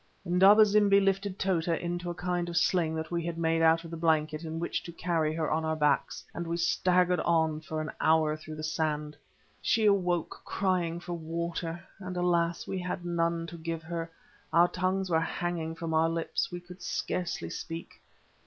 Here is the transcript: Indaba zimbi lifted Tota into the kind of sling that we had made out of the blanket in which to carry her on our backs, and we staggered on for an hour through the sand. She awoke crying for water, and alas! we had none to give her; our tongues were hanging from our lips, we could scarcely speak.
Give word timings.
Indaba 0.25 0.65
zimbi 0.65 0.99
lifted 0.99 1.37
Tota 1.37 1.79
into 1.79 2.07
the 2.07 2.15
kind 2.15 2.49
of 2.49 2.57
sling 2.57 2.95
that 2.95 3.11
we 3.11 3.23
had 3.23 3.37
made 3.37 3.61
out 3.61 3.83
of 3.83 3.91
the 3.91 3.97
blanket 3.97 4.43
in 4.43 4.57
which 4.59 4.81
to 4.81 4.91
carry 4.91 5.31
her 5.35 5.51
on 5.51 5.63
our 5.63 5.75
backs, 5.75 6.25
and 6.33 6.47
we 6.47 6.57
staggered 6.57 7.19
on 7.19 7.59
for 7.61 7.79
an 7.81 7.91
hour 8.01 8.35
through 8.35 8.55
the 8.55 8.63
sand. 8.63 9.15
She 9.61 9.85
awoke 9.85 10.41
crying 10.43 10.99
for 10.99 11.13
water, 11.13 11.83
and 11.99 12.17
alas! 12.17 12.65
we 12.65 12.79
had 12.79 13.05
none 13.05 13.45
to 13.45 13.57
give 13.57 13.83
her; 13.83 14.09
our 14.51 14.67
tongues 14.69 15.11
were 15.11 15.19
hanging 15.19 15.75
from 15.75 15.93
our 15.93 16.09
lips, 16.09 16.51
we 16.51 16.61
could 16.61 16.81
scarcely 16.81 17.51
speak. 17.51 18.01